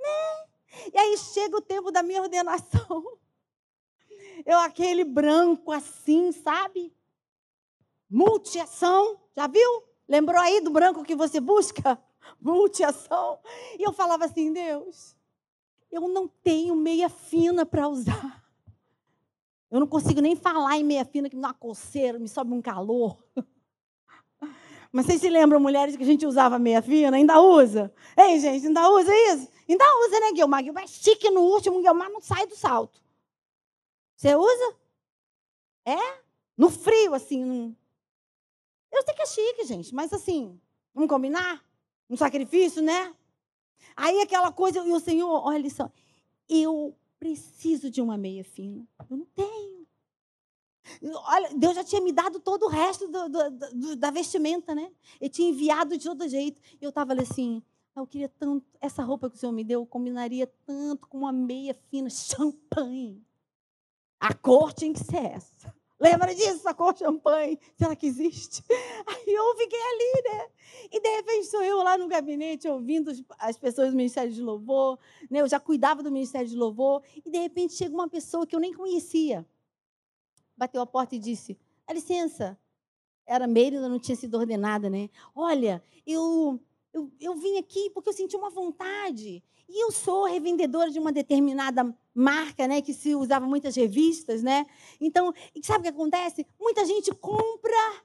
Né? 0.00 0.90
E 0.92 0.98
aí 0.98 1.16
chega 1.18 1.56
o 1.56 1.60
tempo 1.60 1.92
da 1.92 2.02
minha 2.02 2.20
ordenação. 2.20 3.16
Eu, 4.44 4.58
aquele 4.58 5.04
branco 5.04 5.70
assim, 5.70 6.32
sabe? 6.32 6.92
Multiação, 8.10 9.20
já 9.36 9.46
viu? 9.46 9.84
Lembrou 10.08 10.40
aí 10.40 10.60
do 10.60 10.70
branco 10.70 11.04
que 11.04 11.14
você 11.14 11.38
busca? 11.38 11.96
Multiação. 12.42 13.38
E 13.78 13.84
eu 13.84 13.92
falava 13.92 14.24
assim, 14.24 14.52
Deus, 14.52 15.16
eu 15.90 16.08
não 16.08 16.28
tenho 16.28 16.74
meia 16.76 17.08
fina 17.08 17.64
para 17.64 17.88
usar. 17.88 18.44
Eu 19.70 19.80
não 19.80 19.86
consigo 19.86 20.20
nem 20.20 20.34
falar 20.34 20.76
em 20.78 20.84
meia 20.84 21.04
fina, 21.04 21.28
que 21.28 21.36
me 21.36 21.42
dá 21.42 21.48
uma 21.48 21.54
coceira, 21.54 22.18
me 22.18 22.28
sobe 22.28 22.52
um 22.52 22.62
calor. 22.62 23.22
Mas 24.90 25.06
vocês 25.06 25.20
se 25.20 25.28
lembram, 25.28 25.60
mulheres, 25.60 25.96
que 25.96 26.02
a 26.02 26.06
gente 26.06 26.26
usava 26.26 26.58
meia 26.58 26.80
fina? 26.80 27.16
Ainda 27.16 27.40
usa? 27.40 27.92
Ei, 28.16 28.40
gente, 28.40 28.66
ainda 28.66 28.88
usa 28.90 29.12
isso? 29.32 29.48
Ainda 29.68 29.84
usa, 30.06 30.20
né, 30.20 30.32
Guilmar? 30.32 30.62
Guilmar 30.62 30.84
é 30.84 30.86
chique 30.86 31.30
no 31.30 31.42
último, 31.42 31.82
Guilmar 31.82 32.10
não 32.10 32.20
sai 32.20 32.46
do 32.46 32.56
salto. 32.56 33.02
Você 34.16 34.34
usa? 34.34 34.76
É? 35.84 36.18
No 36.56 36.70
frio, 36.70 37.14
assim. 37.14 37.44
Num... 37.44 37.76
Eu 38.90 39.02
sei 39.02 39.14
que 39.14 39.22
é 39.22 39.26
chique, 39.26 39.64
gente, 39.64 39.94
mas 39.94 40.12
assim, 40.12 40.58
vamos 40.94 41.10
combinar? 41.10 41.62
Um 42.08 42.16
sacrifício, 42.16 42.82
né? 42.82 43.14
Aí 43.96 44.20
aquela 44.20 44.52
coisa, 44.52 44.86
e 44.86 44.92
o 44.92 45.00
Senhor, 45.00 45.28
olha 45.44 45.68
só, 45.70 45.90
eu 46.48 46.96
preciso 47.18 47.90
de 47.90 48.00
uma 48.00 48.16
meia 48.16 48.44
fina. 48.44 48.86
Eu 49.10 49.16
não 49.16 49.26
tenho. 49.26 49.86
Olha, 51.26 51.50
Deus 51.54 51.74
já 51.74 51.84
tinha 51.84 52.00
me 52.00 52.12
dado 52.12 52.40
todo 52.40 52.64
o 52.64 52.68
resto 52.68 53.08
do, 53.08 53.28
do, 53.28 53.50
do, 53.50 53.96
da 53.96 54.10
vestimenta, 54.10 54.74
né? 54.74 54.90
Ele 55.20 55.30
tinha 55.30 55.50
enviado 55.50 55.98
de 55.98 56.04
todo 56.04 56.28
jeito. 56.28 56.60
E 56.80 56.84
eu 56.84 56.88
estava 56.88 57.12
ali 57.12 57.22
assim, 57.22 57.62
ah, 57.94 58.00
eu 58.00 58.06
queria 58.06 58.28
tanto, 58.28 58.64
essa 58.80 59.02
roupa 59.02 59.28
que 59.28 59.36
o 59.36 59.38
Senhor 59.38 59.52
me 59.52 59.64
deu 59.64 59.84
combinaria 59.84 60.46
tanto 60.64 61.06
com 61.06 61.18
uma 61.18 61.32
meia 61.32 61.74
fina, 61.90 62.08
champanhe. 62.08 63.22
A 64.18 64.32
cor 64.34 64.72
tinha 64.72 64.92
que 64.92 65.00
ser 65.00 65.24
essa. 65.24 65.77
Lembra 66.00 66.32
disso, 66.32 66.68
a 66.68 66.74
cor 66.74 66.96
champanhe? 66.96 67.58
Será 67.76 67.96
que 67.96 68.06
existe? 68.06 68.62
Aí 69.06 69.34
eu 69.34 69.56
fiquei 69.56 69.80
ali, 69.80 70.22
né? 70.30 70.48
E 70.92 71.00
de 71.00 71.08
repente 71.16 71.46
sou 71.46 71.62
eu 71.62 71.78
lá 71.78 71.98
no 71.98 72.06
gabinete 72.06 72.68
ouvindo 72.68 73.10
as 73.38 73.58
pessoas 73.58 73.90
do 73.90 73.96
Ministério 73.96 74.32
de 74.32 74.40
Louvor. 74.40 74.98
Né? 75.28 75.40
Eu 75.40 75.48
já 75.48 75.58
cuidava 75.58 76.02
do 76.02 76.10
Ministério 76.10 76.48
de 76.48 76.56
Louvor. 76.56 77.02
E 77.24 77.28
de 77.28 77.38
repente 77.38 77.74
chega 77.74 77.92
uma 77.92 78.08
pessoa 78.08 78.46
que 78.46 78.54
eu 78.54 78.60
nem 78.60 78.72
conhecia. 78.72 79.44
bateu 80.56 80.80
a 80.80 80.86
porta 80.86 81.16
e 81.16 81.18
disse: 81.18 81.58
Dá 81.86 81.92
licença. 81.92 82.56
Era 83.26 83.46
Meire, 83.46 83.76
ainda 83.76 83.88
não 83.88 83.98
tinha 83.98 84.16
sido 84.16 84.38
ordenada, 84.38 84.88
né? 84.88 85.10
Olha, 85.34 85.82
eu, 86.06 86.58
eu, 86.98 87.12
eu 87.20 87.34
vim 87.36 87.58
aqui 87.58 87.90
porque 87.90 88.08
eu 88.08 88.12
senti 88.12 88.36
uma 88.36 88.50
vontade. 88.50 89.42
E 89.68 89.84
eu 89.84 89.92
sou 89.92 90.24
revendedora 90.24 90.90
de 90.90 90.98
uma 90.98 91.12
determinada 91.12 91.94
marca, 92.14 92.66
né, 92.66 92.82
que 92.82 92.94
se 92.94 93.14
usava 93.14 93.46
muitas 93.46 93.76
revistas, 93.76 94.42
né? 94.42 94.66
Então, 95.00 95.32
sabe 95.62 95.80
o 95.80 95.82
que 95.82 95.88
acontece? 95.88 96.46
Muita 96.58 96.84
gente 96.84 97.14
compra 97.14 98.02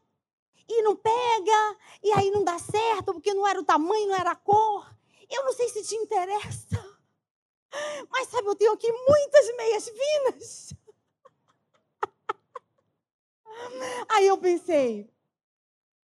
e 0.68 0.82
não 0.82 0.96
pega, 0.96 1.78
e 2.04 2.12
aí 2.14 2.32
não 2.32 2.44
dá 2.44 2.60
certo, 2.60 3.14
porque 3.14 3.34
não 3.34 3.48
era 3.48 3.60
o 3.60 3.64
tamanho, 3.64 4.08
não 4.08 4.16
era 4.16 4.32
a 4.32 4.36
cor. 4.36 4.94
Eu 5.30 5.46
não 5.46 5.54
sei 5.54 5.70
se 5.70 5.84
te 5.84 5.96
interessa. 5.96 6.78
Mas 8.12 8.28
sabe, 8.28 8.48
eu 8.48 8.56
tenho 8.56 8.74
aqui 8.74 8.92
muitas 8.92 9.56
meias 9.56 9.90
finas. 9.90 10.74
Aí 14.10 14.28
eu 14.28 14.38
pensei, 14.38 15.13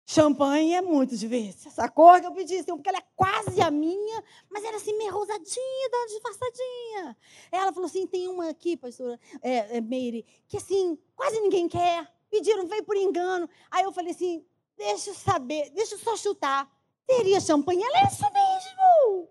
champanhe 0.09 0.75
é 0.75 0.81
muito 0.81 1.15
difícil. 1.15 1.71
Essa 1.71 1.87
cor 1.87 2.19
que 2.19 2.27
eu 2.27 2.33
pedi, 2.33 2.57
assim, 2.57 2.75
porque 2.75 2.89
ela 2.89 2.97
é 2.97 3.05
quase 3.15 3.61
a 3.61 3.71
minha, 3.71 4.25
mas 4.49 4.65
era 4.65 4.79
assim, 4.79 4.97
meio 4.97 5.13
rosadinha, 5.13 6.07
disfarçadinha. 6.09 7.17
Ela 7.53 7.73
falou 7.75 7.87
assim: 7.87 8.07
tem 8.07 8.27
uma 8.27 8.49
aqui, 8.49 8.75
pastora 8.75 9.21
é, 9.43 9.77
é, 9.77 9.81
Meire, 9.83 10.25
que 10.49 10.57
assim, 10.57 10.99
quase 11.15 11.39
ninguém 11.41 11.69
quer. 11.69 12.11
Pediram, 12.31 12.67
veio 12.67 12.85
por 12.85 12.97
engano. 12.97 13.49
Aí 13.71 13.85
eu 13.85 13.93
falei 13.93 14.13
assim: 14.13 14.43
deixa 14.79 15.11
eu 15.11 15.15
saber, 15.15 15.71
deixa 15.75 15.95
eu 15.95 15.99
só 15.99 16.17
chutar. 16.17 16.67
Teria 17.07 17.41
champanhe? 17.41 17.83
Ela 17.83 18.01
é 18.01 18.07
isso 18.07 18.25
mesmo. 18.33 19.29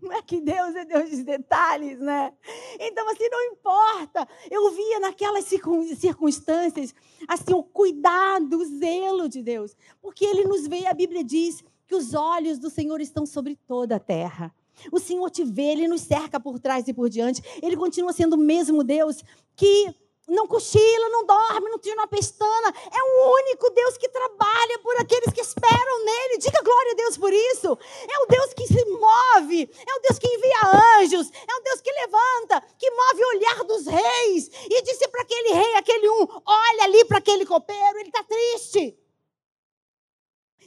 Não 0.00 0.12
é 0.12 0.22
que 0.22 0.40
Deus 0.40 0.76
é 0.76 0.84
Deus 0.84 1.10
de 1.10 1.24
detalhes, 1.24 1.98
né? 1.98 2.32
Então, 2.78 3.08
assim, 3.10 3.28
não 3.28 3.42
importa. 3.52 4.28
Eu 4.50 4.70
via 4.70 5.00
naquelas 5.00 5.44
circunstâncias, 5.44 6.94
assim, 7.26 7.52
o 7.52 7.64
cuidado, 7.64 8.58
o 8.58 8.64
zelo 8.64 9.28
de 9.28 9.42
Deus. 9.42 9.76
Porque 10.00 10.24
Ele 10.24 10.44
nos 10.44 10.66
vê, 10.68 10.86
a 10.86 10.94
Bíblia 10.94 11.24
diz 11.24 11.64
que 11.86 11.94
os 11.94 12.14
olhos 12.14 12.58
do 12.58 12.70
Senhor 12.70 13.00
estão 13.00 13.26
sobre 13.26 13.56
toda 13.66 13.96
a 13.96 14.00
terra. 14.00 14.54
O 14.92 15.00
Senhor 15.00 15.28
te 15.30 15.44
vê, 15.44 15.72
Ele 15.72 15.88
nos 15.88 16.02
cerca 16.02 16.38
por 16.38 16.60
trás 16.60 16.86
e 16.86 16.94
por 16.94 17.08
diante. 17.08 17.42
Ele 17.60 17.76
continua 17.76 18.12
sendo 18.12 18.34
o 18.34 18.38
mesmo 18.38 18.84
Deus 18.84 19.24
que 19.56 19.92
não 20.28 20.46
cochila, 20.46 21.08
não 21.08 21.24
dorme, 21.24 21.70
não 21.70 21.78
tira 21.78 21.96
uma 21.96 22.06
pestana. 22.06 22.68
É 22.92 23.02
o 23.02 23.34
único 23.34 23.70
Deus 23.70 23.96
que 23.96 24.08
trabalha 24.08 24.78
por 24.80 24.94
aqueles 25.00 25.32
que 25.32 25.40
esperam 25.40 26.04
nele. 26.04 26.38
Diga 26.38 26.62
glória 26.62 26.92
a 26.92 26.96
Deus 26.96 27.16
por 27.16 27.32
isso. 27.32 27.78
É 28.08 28.18
o 28.22 28.26
Deus 28.26 28.52
que 28.52 28.66
se 28.66 28.84
move, 28.84 29.62
é 29.62 29.94
o 29.94 30.00
Deus 30.00 30.18
que 30.18 30.28
envia 30.28 31.00
anjos, 31.00 31.30
é 31.32 31.54
o 31.54 31.62
Deus 31.62 31.80
que 31.80 31.90
levanta, 31.92 32.60
que 32.78 32.90
move 32.90 33.24
o 33.24 33.28
olhar 33.28 33.64
dos 33.64 33.86
reis. 33.86 34.50
E 34.68 34.82
disse 34.82 35.08
para 35.08 35.22
aquele 35.22 35.52
rei, 35.52 35.74
aquele 35.76 36.10
um: 36.10 36.26
olha 36.44 36.84
ali 36.84 37.04
para 37.06 37.18
aquele 37.18 37.46
copeiro, 37.46 37.98
ele 37.98 38.10
está 38.10 38.22
triste. 38.22 38.98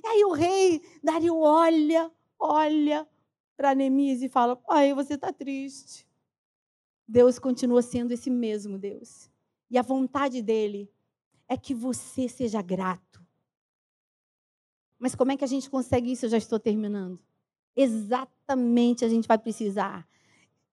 E 0.03 0.07
aí 0.07 0.25
o 0.25 0.31
rei 0.31 0.81
Dario 1.03 1.37
olha, 1.37 2.11
olha 2.39 3.07
para 3.55 3.75
Neemias 3.75 4.23
e 4.23 4.29
fala: 4.29 4.55
Pai, 4.55 4.93
você 4.93 5.13
está 5.13 5.31
triste. 5.31 6.07
Deus 7.07 7.37
continua 7.37 7.81
sendo 7.81 8.11
esse 8.13 8.29
mesmo 8.29 8.77
Deus. 8.77 9.30
E 9.71 9.77
a 9.77 9.81
vontade 9.81 10.41
dele 10.41 10.91
é 11.47 11.55
que 11.55 11.73
você 11.73 12.27
seja 12.27 12.61
grato. 12.61 13.25
Mas 14.99 15.15
como 15.15 15.31
é 15.31 15.37
que 15.37 15.45
a 15.45 15.47
gente 15.47 15.69
consegue 15.69 16.11
isso? 16.11 16.25
Eu 16.25 16.29
já 16.29 16.37
estou 16.37 16.59
terminando. 16.59 17.17
Exatamente 17.75 19.05
a 19.05 19.09
gente 19.09 19.27
vai 19.27 19.37
precisar 19.37 20.05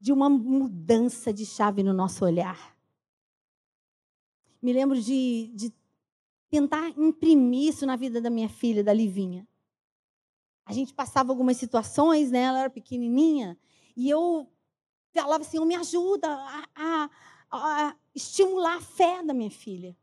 de 0.00 0.12
uma 0.12 0.28
mudança 0.28 1.33
de 1.33 1.47
chave 1.47 1.83
no 1.85 1.93
nosso 1.93 2.25
olhar. 2.25 2.76
Me 4.61 4.73
lembro 4.73 5.00
de, 5.00 5.52
de 5.55 5.73
tentar 6.50 6.88
imprimir 6.99 7.69
isso 7.69 7.87
na 7.87 7.95
vida 7.95 8.21
da 8.21 8.28
minha 8.28 8.49
filha, 8.49 8.83
da 8.83 8.93
Livinha. 8.93 9.47
A 10.67 10.73
gente 10.73 10.93
passava 10.93 11.33
algumas 11.33 11.57
situações, 11.57 12.33
né? 12.33 12.40
Ela 12.40 12.61
era 12.61 12.71
pequenininha, 12.71 13.57
e 13.97 14.11
eu 14.11 14.50
falava 15.14 15.43
assim: 15.43 15.59
oh, 15.59 15.64
me 15.64 15.75
ajuda 15.75 16.28
a, 16.75 17.11
estimular 18.14 18.76
a 18.76 18.81
fé 18.81 19.23
da 19.23 19.35
minha 19.35 19.50
filha. 19.50 19.97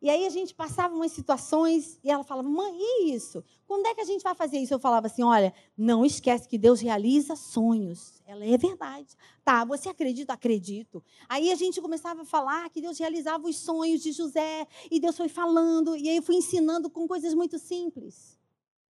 E 0.00 0.10
aí 0.10 0.26
a 0.26 0.30
gente 0.30 0.54
passava 0.54 0.94
umas 0.94 1.12
situações 1.12 1.98
e 2.04 2.10
ela 2.10 2.22
falava, 2.22 2.46
mãe, 2.48 2.72
e 2.78 3.14
isso? 3.14 3.42
Quando 3.66 3.86
é 3.86 3.94
que 3.94 4.00
a 4.02 4.04
gente 4.04 4.22
vai 4.22 4.34
fazer 4.34 4.58
isso? 4.58 4.74
Eu 4.74 4.78
falava 4.78 5.06
assim, 5.06 5.22
olha, 5.22 5.54
não 5.76 6.04
esquece 6.04 6.46
que 6.46 6.58
Deus 6.58 6.80
realiza 6.80 7.34
sonhos. 7.34 8.22
Ela 8.26 8.44
é 8.44 8.58
verdade. 8.58 9.16
Tá, 9.42 9.64
você 9.64 9.88
acredita? 9.88 10.34
Acredito. 10.34 11.02
Aí 11.28 11.50
a 11.50 11.54
gente 11.54 11.80
começava 11.80 12.22
a 12.22 12.24
falar 12.26 12.68
que 12.68 12.80
Deus 12.80 12.98
realizava 12.98 13.48
os 13.48 13.56
sonhos 13.56 14.02
de 14.02 14.12
José, 14.12 14.68
e 14.90 15.00
Deus 15.00 15.16
foi 15.16 15.28
falando, 15.28 15.96
e 15.96 16.08
aí 16.08 16.16
eu 16.16 16.22
fui 16.22 16.36
ensinando 16.36 16.90
com 16.90 17.08
coisas 17.08 17.32
muito 17.32 17.58
simples. 17.58 18.38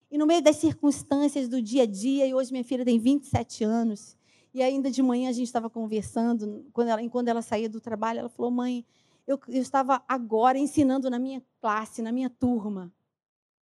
E 0.10 0.18
no 0.18 0.25
meio 0.25 0.42
das 0.42 0.56
circunstâncias 0.56 1.50
do 1.50 1.62
dia 1.62 1.84
a 1.84 1.88
dia, 1.88 2.25
e 2.25 2.34
hoje 2.34 2.51
minha 2.51 2.63
filha 2.63 2.86
tem 2.86 2.98
27 2.98 3.63
anos, 3.63 4.15
e 4.54 4.62
ainda 4.62 4.92
de 4.92 5.02
manhã 5.02 5.30
a 5.30 5.34
gente 5.34 5.48
estava 5.48 5.70
conversando, 5.70 6.66
quando 6.72 6.90
ela, 6.90 7.02
enquanto 7.02 7.28
ela 7.28 7.42
saía 7.42 7.68
do 7.68 7.82
trabalho, 7.82 8.20
ela 8.20 8.30
falou: 8.30 8.52
Mãe, 8.52 8.86
eu, 9.26 9.40
eu 9.48 9.62
estava 9.62 10.04
agora 10.08 10.58
ensinando 10.58 11.10
na 11.10 11.18
minha 11.18 11.42
classe, 11.60 12.02
na 12.02 12.12
minha 12.12 12.30
turma, 12.30 12.94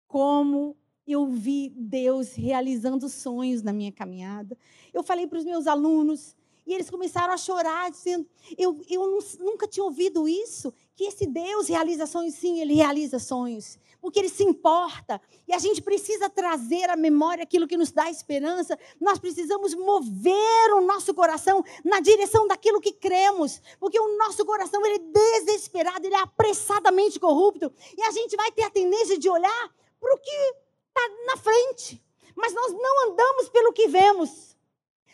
como 0.08 0.76
eu 1.06 1.26
vi 1.26 1.70
Deus 1.76 2.34
realizando 2.34 3.08
sonhos 3.08 3.62
na 3.62 3.72
minha 3.72 3.92
caminhada. 3.92 4.56
Eu 4.92 5.02
falei 5.02 5.26
para 5.26 5.38
os 5.38 5.44
meus 5.44 5.66
alunos, 5.66 6.34
e 6.66 6.72
eles 6.72 6.90
começaram 6.90 7.32
a 7.32 7.36
chorar, 7.36 7.90
dizendo: 7.90 8.26
Eu, 8.58 8.80
eu 8.88 9.18
nunca 9.38 9.68
tinha 9.68 9.84
ouvido 9.84 10.26
isso, 10.26 10.72
que 10.96 11.04
esse 11.04 11.26
Deus 11.26 11.68
realiza 11.68 12.06
sonhos. 12.06 12.34
Sim, 12.34 12.60
ele 12.60 12.74
realiza 12.74 13.18
sonhos 13.18 13.78
porque 14.04 14.18
Ele 14.18 14.28
se 14.28 14.44
importa. 14.44 15.18
E 15.48 15.54
a 15.54 15.58
gente 15.58 15.80
precisa 15.80 16.28
trazer 16.28 16.90
à 16.90 16.94
memória 16.94 17.42
aquilo 17.42 17.66
que 17.66 17.74
nos 17.74 17.90
dá 17.90 18.10
esperança. 18.10 18.78
Nós 19.00 19.18
precisamos 19.18 19.74
mover 19.74 20.74
o 20.74 20.82
nosso 20.82 21.14
coração 21.14 21.64
na 21.82 22.00
direção 22.00 22.46
daquilo 22.46 22.82
que 22.82 22.92
cremos, 22.92 23.62
porque 23.80 23.98
o 23.98 24.18
nosso 24.18 24.44
coração 24.44 24.84
ele 24.84 24.96
é 24.96 25.40
desesperado, 25.40 26.06
ele 26.06 26.14
é 26.14 26.20
apressadamente 26.20 27.18
corrupto. 27.18 27.72
E 27.96 28.02
a 28.02 28.10
gente 28.10 28.36
vai 28.36 28.52
ter 28.52 28.64
a 28.64 28.70
tendência 28.70 29.18
de 29.18 29.26
olhar 29.26 29.74
para 29.98 30.14
o 30.14 30.18
que 30.18 30.30
está 30.30 31.08
na 31.24 31.38
frente. 31.38 32.04
Mas 32.36 32.52
nós 32.52 32.72
não 32.74 33.10
andamos 33.10 33.48
pelo 33.48 33.72
que 33.72 33.88
vemos. 33.88 34.54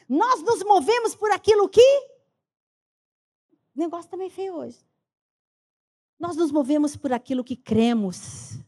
Nós 0.09 0.43
nos 0.43 0.65
movemos 0.65 1.15
por 1.15 1.31
aquilo 1.31 1.69
que. 1.69 1.81
O 3.77 3.79
negócio 3.79 4.11
também 4.11 4.29
tá 4.29 4.35
feio 4.35 4.57
hoje. 4.57 4.85
Nós 6.19 6.37
nos 6.37 6.51
movemos 6.51 6.97
por 6.97 7.13
aquilo 7.13 7.45
que 7.45 7.55
cremos 7.55 8.59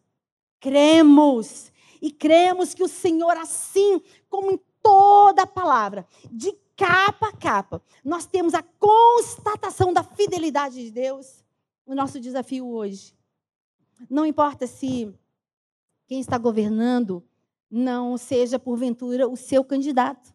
cremos. 0.63 1.73
E 2.01 2.11
cremos 2.11 2.73
que 2.73 2.83
o 2.83 2.89
Senhor, 2.89 3.37
assim 3.37 4.01
como 4.31 4.53
em 4.53 4.61
toda 4.81 5.43
a 5.43 5.47
palavra, 5.47 6.07
de 6.31 6.53
capa 6.77 7.29
a 7.29 7.37
capa, 7.37 7.83
nós 8.05 8.27
temos 8.27 8.55
a 8.55 8.63
constatação 8.63 9.93
da 9.93 10.03
fidelidade 10.03 10.83
de 10.83 10.91
Deus. 10.91 11.45
O 11.85 11.95
nosso 11.95 12.19
desafio 12.19 12.67
hoje. 12.69 13.15
Não 14.09 14.25
importa 14.25 14.67
se 14.67 15.13
quem 16.07 16.21
está 16.21 16.39
governando 16.39 17.23
não 17.69 18.17
seja, 18.17 18.59
porventura, 18.59 19.29
o 19.29 19.37
seu 19.37 19.65
candidato. 19.65 20.33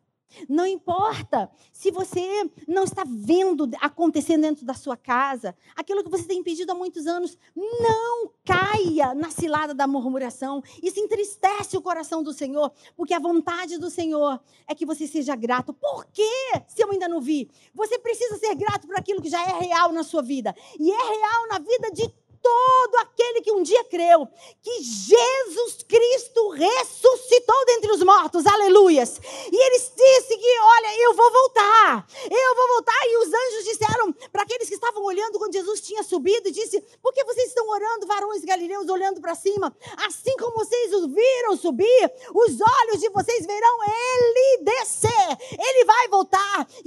Não 0.47 0.65
importa 0.65 1.49
se 1.71 1.91
você 1.91 2.49
não 2.67 2.83
está 2.83 3.03
vendo 3.05 3.69
acontecendo 3.81 4.41
dentro 4.41 4.65
da 4.65 4.73
sua 4.73 4.97
casa, 4.97 5.55
aquilo 5.75 6.03
que 6.03 6.09
você 6.09 6.23
tem 6.23 6.43
pedido 6.43 6.71
há 6.71 6.75
muitos 6.75 7.07
anos, 7.07 7.37
não 7.55 8.31
caia 8.43 9.13
na 9.13 9.29
cilada 9.29 9.73
da 9.73 9.87
murmuração. 9.87 10.61
Isso 10.81 10.99
entristece 10.99 11.77
o 11.77 11.81
coração 11.81 12.21
do 12.21 12.33
Senhor, 12.33 12.71
porque 12.95 13.13
a 13.13 13.19
vontade 13.19 13.77
do 13.77 13.89
Senhor 13.89 14.39
é 14.67 14.75
que 14.75 14.85
você 14.85 15.07
seja 15.07 15.35
grato. 15.35 15.73
Por 15.73 16.05
quê? 16.07 16.23
Se 16.67 16.83
eu 16.83 16.91
ainda 16.91 17.07
não 17.07 17.21
vi, 17.21 17.49
você 17.73 17.97
precisa 17.97 18.37
ser 18.37 18.55
grato 18.55 18.87
por 18.87 18.97
aquilo 18.97 19.21
que 19.21 19.29
já 19.29 19.41
é 19.41 19.59
real 19.59 19.91
na 19.91 20.03
sua 20.03 20.21
vida 20.21 20.55
e 20.79 20.91
é 20.91 20.95
real 20.95 21.47
na 21.49 21.59
vida 21.59 21.91
de 21.91 22.13
todo 22.41 22.95
aquele 22.97 23.41
que 23.41 23.51
um 23.51 23.63
dia 23.63 23.83
creu 23.85 24.27
que 24.61 24.81
Jesus 24.81 25.83
Cristo 25.87 26.49
ressuscitou 26.49 27.65
dentre 27.65 27.91
os 27.91 28.03
mortos, 28.03 28.45
aleluias. 28.45 29.19
E 29.51 29.55
ele 29.55 29.77
disse 29.77 30.37
que, 30.37 30.59
olha, 30.59 31.01
eu 31.03 31.13
vou 31.13 31.31
voltar, 31.31 32.07
eu 32.29 32.55
vou 32.55 32.67
voltar. 32.69 32.99
E 33.05 33.17
os 33.17 33.27
anjos 33.27 33.63
disseram 33.65 34.13
para 34.31 34.43
aqueles 34.43 34.67
que 34.67 34.75
estavam 34.75 35.03
olhando 35.03 35.39
quando 35.39 35.53
Jesus 35.53 35.81
tinha 35.81 36.03
subido, 36.03 36.51
disse: 36.51 36.81
Por 37.01 37.13
que 37.13 37.23
vocês 37.23 37.49
estão 37.49 37.67
orando, 37.67 38.07
varões 38.07 38.43
galileus, 38.43 38.89
olhando 38.89 39.21
para 39.21 39.35
cima? 39.35 39.75
Assim 40.07 40.35
como 40.37 40.55
vocês 40.55 40.93
o 40.93 41.07
viram 41.07 41.57
subir, 41.57 42.11
os 42.33 42.57
olhos 42.61 42.99
de 42.99 43.09
vocês 43.09 43.45
verão 43.45 43.77
ele 43.83 44.63
descer. 44.63 45.37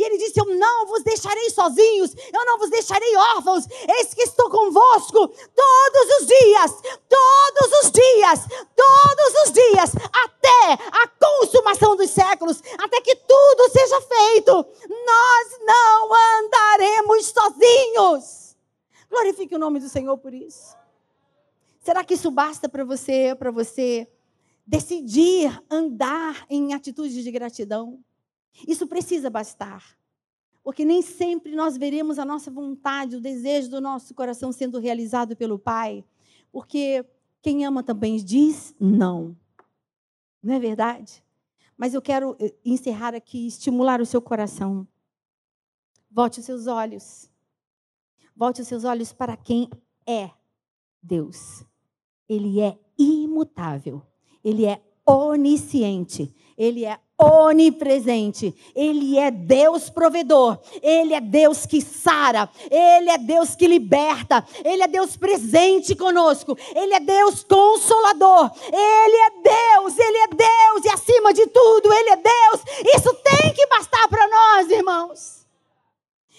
E 0.00 0.02
ele 0.02 0.16
disse: 0.16 0.40
Eu 0.40 0.46
não 0.46 0.86
vos 0.86 1.02
deixarei 1.02 1.50
sozinhos, 1.50 2.14
eu 2.32 2.46
não 2.46 2.58
vos 2.58 2.70
deixarei 2.70 3.14
órfãos, 3.16 3.66
eis 3.98 4.14
que 4.14 4.22
estou 4.22 4.48
convosco 4.48 5.28
todos 5.28 6.20
os 6.20 6.26
dias, 6.26 6.72
todos 7.06 7.82
os 7.82 7.90
dias, 7.90 8.40
todos 8.74 9.42
os 9.44 9.52
dias, 9.52 9.90
até 10.10 10.72
a 10.90 11.06
consumação 11.06 11.96
dos 11.96 12.08
séculos, 12.08 12.62
até 12.78 12.98
que 13.02 13.14
tudo 13.14 13.70
seja 13.70 14.00
feito. 14.00 14.52
Nós 14.88 15.58
não 15.66 16.08
andaremos 16.38 17.26
sozinhos. 17.26 18.56
Senhor 19.90 20.16
por 20.16 20.32
isso? 20.32 20.74
Será 21.80 22.02
que 22.04 22.14
isso 22.14 22.30
basta 22.30 22.70
para 22.70 22.84
você, 22.84 23.36
para 23.38 23.50
você 23.50 24.08
decidir 24.66 25.62
andar 25.70 26.46
em 26.48 26.72
atitudes 26.72 27.22
de 27.22 27.30
gratidão? 27.30 28.02
Isso 28.66 28.86
precisa 28.86 29.30
bastar. 29.30 29.98
Porque 30.62 30.84
nem 30.84 31.00
sempre 31.02 31.54
nós 31.54 31.76
veremos 31.76 32.18
a 32.18 32.24
nossa 32.24 32.50
vontade, 32.50 33.16
o 33.16 33.20
desejo 33.20 33.70
do 33.70 33.80
nosso 33.80 34.14
coração 34.14 34.52
sendo 34.52 34.78
realizado 34.78 35.36
pelo 35.36 35.58
Pai. 35.58 36.04
Porque 36.52 37.04
quem 37.42 37.64
ama 37.64 37.82
também 37.82 38.16
diz 38.16 38.74
não. 38.78 39.36
Não 40.42 40.54
é 40.54 40.58
verdade? 40.58 41.24
Mas 41.76 41.94
eu 41.94 42.02
quero 42.02 42.36
eh, 42.38 42.54
encerrar 42.64 43.14
aqui, 43.14 43.46
estimular 43.46 44.00
o 44.00 44.06
seu 44.06 44.20
coração. 44.20 44.86
Volte 46.10 46.40
os 46.40 46.46
seus 46.46 46.66
olhos. 46.66 47.30
Volte 48.36 48.60
os 48.60 48.68
seus 48.68 48.84
olhos 48.84 49.12
para 49.12 49.36
quem 49.36 49.68
é 50.06 50.30
Deus. 51.02 51.64
Ele 52.28 52.60
é 52.60 52.78
imutável. 52.98 54.02
Ele 54.44 54.66
é 54.66 54.82
onisciente. 55.06 56.34
Ele 56.56 56.84
é 56.84 56.98
onipresente. 57.20 58.54
Ele 58.74 59.18
é 59.18 59.30
Deus 59.30 59.90
provedor. 59.90 60.58
Ele 60.82 61.14
é 61.14 61.20
Deus 61.20 61.66
que 61.66 61.80
sara. 61.80 62.48
Ele 62.70 63.10
é 63.10 63.18
Deus 63.18 63.54
que 63.54 63.66
liberta. 63.66 64.44
Ele 64.64 64.82
é 64.82 64.88
Deus 64.88 65.16
presente 65.16 65.94
conosco. 65.94 66.56
Ele 66.74 66.94
é 66.94 67.00
Deus 67.00 67.44
consolador. 67.44 68.50
Ele 68.66 69.16
é 69.16 69.30
Deus. 69.42 69.98
Ele 69.98 70.18
é 70.18 70.28
Deus. 70.28 70.84
E 70.84 70.88
acima 70.88 71.32
de 71.32 71.46
tudo, 71.46 71.92
Ele 71.92 72.10
é 72.10 72.16
Deus. 72.16 72.62
Isso 72.94 73.14
tem 73.14 73.52
que 73.54 73.66
bastar 73.66 74.08
para 74.08 74.28
nós, 74.28 74.70
irmãos. 74.70 75.46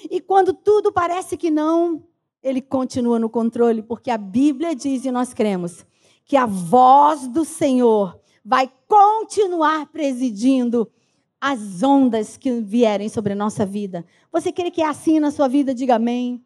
E 0.10 0.20
quando 0.20 0.54
tudo 0.54 0.92
parece 0.92 1.38
que 1.38 1.52
não, 1.52 2.04
Ele 2.42 2.62
continua 2.62 3.20
no 3.20 3.30
controle, 3.30 3.84
porque 3.84 4.10
a 4.10 4.18
Bíblia 4.18 4.76
diz 4.76 5.06
e 5.06 5.12
nós 5.12 5.34
cremos 5.34 5.86
que 6.26 6.38
a 6.38 6.46
voz 6.46 7.28
do 7.28 7.44
Senhor 7.44 8.21
vai 8.44 8.72
continuar 8.88 9.88
presidindo 9.88 10.92
as 11.40 11.82
ondas 11.82 12.38
que 12.38 12.62
vierem 12.62 13.10
sobre 13.10 13.34
a 13.34 13.36
nossa 13.36 13.66
vida. 13.66 14.06
Você 14.32 14.52
quer 14.52 14.70
que 14.70 14.82
é 14.82 14.88
assim 14.88 15.20
na 15.20 15.32
sua 15.32 15.48
vida? 15.48 15.74
Diga 15.74 15.96
amém. 15.96 16.44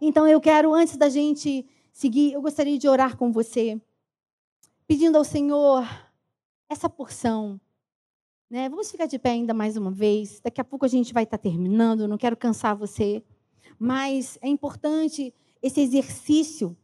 Então 0.00 0.26
eu 0.26 0.40
quero, 0.40 0.72
antes 0.72 0.96
da 0.96 1.08
gente 1.08 1.66
seguir, 1.92 2.32
eu 2.32 2.42
gostaria 2.42 2.78
de 2.78 2.88
orar 2.88 3.16
com 3.16 3.30
você, 3.30 3.80
pedindo 4.86 5.16
ao 5.16 5.24
Senhor 5.24 5.86
essa 6.68 6.88
porção. 6.88 7.60
Né? 8.50 8.68
Vamos 8.68 8.90
ficar 8.90 9.06
de 9.06 9.18
pé 9.18 9.30
ainda 9.30 9.52
mais 9.52 9.76
uma 9.76 9.90
vez. 9.90 10.40
Daqui 10.40 10.60
a 10.60 10.64
pouco 10.64 10.84
a 10.84 10.88
gente 10.88 11.12
vai 11.12 11.24
estar 11.24 11.38
terminando, 11.38 12.08
não 12.08 12.18
quero 12.18 12.36
cansar 12.36 12.76
você. 12.76 13.22
Mas 13.78 14.38
é 14.40 14.48
importante 14.48 15.34
esse 15.62 15.80
exercício 15.80 16.76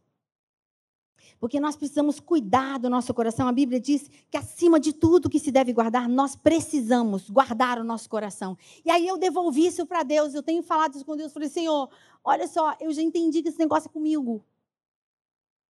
porque 1.41 1.59
nós 1.59 1.75
precisamos 1.75 2.21
cuidar 2.21 2.79
do 2.79 2.91
nosso 2.91 3.15
coração. 3.15 3.49
A 3.49 3.53
Bíblia 3.53 3.81
diz 3.81 4.11
que 4.31 4.37
acima 4.37 4.79
de 4.79 4.93
tudo 4.93 5.31
que 5.31 5.41
se 5.41 5.51
deve 5.51 5.73
guardar, 5.73 6.07
nós 6.07 6.37
precisamos 6.37 7.31
guardar 7.31 7.79
o 7.79 7.85
nosso 7.85 8.11
coração. 8.11 8.59
E 8.85 8.91
aí 8.91 9.09
eu 9.09 9.17
devolvi 9.17 9.67
isso 9.67 9.87
para 9.87 10.03
Deus. 10.03 10.35
Eu 10.35 10.43
tenho 10.43 10.63
falado 10.63 10.95
isso 10.95 11.05
com 11.05 11.17
Deus. 11.17 11.33
Falei, 11.33 11.49
Senhor, 11.49 11.89
olha 12.23 12.47
só, 12.47 12.77
eu 12.79 12.93
já 12.93 13.01
entendi 13.01 13.43
que 13.43 13.49
esse 13.49 13.59
negócio 13.59 13.89
é 13.89 13.93
comigo. 13.93 14.45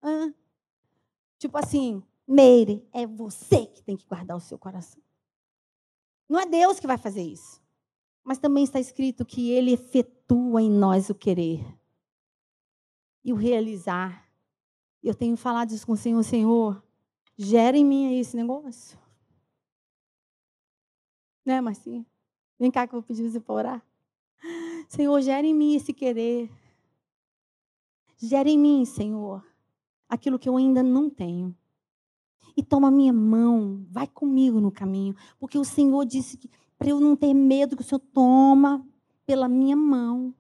Hã? 0.03 0.35
Tipo 1.39 1.57
assim, 1.57 2.03
Meire, 2.27 2.85
é 2.93 3.07
você 3.07 3.65
que 3.67 3.81
tem 3.81 3.97
que 3.97 4.07
guardar 4.07 4.37
o 4.37 4.41
seu 4.41 4.59
coração. 4.59 5.01
Não 6.29 6.41
é 6.41 6.47
Deus 6.47 6.81
que 6.81 6.87
vai 6.87 6.99
fazer 6.99 7.23
isso. 7.23 7.63
Mas 8.25 8.39
também 8.39 8.65
está 8.65 8.81
escrito 8.81 9.25
que 9.25 9.51
Ele 9.51 9.73
efetua 9.73 10.61
em 10.61 10.71
nós 10.71 11.11
o 11.11 11.15
querer 11.15 11.65
e 13.25 13.33
o 13.33 13.37
realizar. 13.37 14.30
Eu 15.03 15.15
tenho 15.15 15.37
falado 15.37 15.71
isso 15.73 15.87
com 15.87 15.93
o 15.93 15.97
Senhor, 15.97 16.23
Senhor, 16.23 16.83
gera 17.37 17.77
em 17.77 17.85
mim 17.85 18.19
esse 18.19 18.37
negócio. 18.37 18.99
Né, 21.45 21.61
Marcinha? 21.61 22.05
Vem 22.59 22.71
cá 22.71 22.87
que 22.87 22.95
eu 22.95 23.01
vou 23.01 23.07
pedir 23.07 23.29
você 23.29 23.41
para 23.41 23.55
orar. 23.55 23.87
Senhor, 24.89 25.21
gera 25.23 25.47
em 25.47 25.55
mim 25.55 25.75
esse 25.75 25.95
querer. 25.95 26.51
Gera 28.19 28.51
em 28.51 28.59
mim, 28.59 28.85
Senhor, 28.85 29.43
aquilo 30.07 30.39
que 30.39 30.49
eu 30.49 30.57
ainda 30.57 30.83
não 30.83 31.09
tenho. 31.09 31.57
E 32.55 32.63
toma 32.63 32.91
minha 32.91 33.13
mão, 33.13 33.87
vai 33.89 34.07
comigo 34.07 34.61
no 34.61 34.71
caminho. 34.71 35.17
Porque 35.39 35.57
o 35.57 35.65
Senhor 35.65 36.05
disse 36.05 36.37
que 36.37 36.51
para 36.77 36.91
eu 36.91 37.01
não 37.01 37.17
ter 37.17 37.33
medo, 37.33 37.77
que 37.77 37.83
o 37.83 37.85
Senhor 37.85 38.01
toma 38.13 38.87
pela 39.25 39.49
minha 39.49 39.77
mão. 39.77 40.35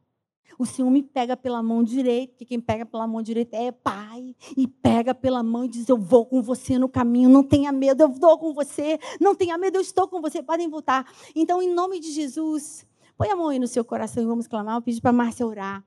O 0.60 0.66
Senhor 0.66 0.90
me 0.90 1.02
pega 1.02 1.38
pela 1.38 1.62
mão 1.62 1.82
direita, 1.82 2.34
que 2.36 2.44
quem 2.44 2.60
pega 2.60 2.84
pela 2.84 3.06
mão 3.06 3.22
direita 3.22 3.56
é 3.56 3.72
Pai, 3.72 4.36
e 4.54 4.68
pega 4.68 5.14
pela 5.14 5.42
mão 5.42 5.64
e 5.64 5.68
diz: 5.68 5.88
Eu 5.88 5.96
vou 5.96 6.26
com 6.26 6.42
você 6.42 6.78
no 6.78 6.86
caminho, 6.86 7.30
não 7.30 7.42
tenha 7.42 7.72
medo, 7.72 8.02
eu 8.02 8.10
vou 8.10 8.38
com 8.38 8.52
você, 8.52 8.98
não 9.18 9.34
tenha 9.34 9.56
medo, 9.56 9.78
eu 9.78 9.80
estou 9.80 10.06
com 10.06 10.20
você, 10.20 10.42
podem 10.42 10.68
voltar. 10.68 11.10
Então, 11.34 11.62
em 11.62 11.72
nome 11.72 11.98
de 11.98 12.12
Jesus, 12.12 12.86
põe 13.16 13.30
a 13.30 13.36
mão 13.36 13.48
aí 13.48 13.58
no 13.58 13.66
seu 13.66 13.82
coração 13.82 14.22
e 14.22 14.26
vamos 14.26 14.46
clamar. 14.46 14.76
Eu 14.76 14.82
pedi 14.82 15.00
para 15.00 15.08
a 15.08 15.14
Márcia 15.14 15.46
orar. 15.46 15.82